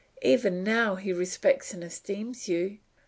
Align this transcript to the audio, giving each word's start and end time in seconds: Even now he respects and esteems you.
Even 0.23 0.63
now 0.63 0.95
he 0.95 1.13
respects 1.13 1.75
and 1.75 1.83
esteems 1.83 2.49
you. 2.49 2.79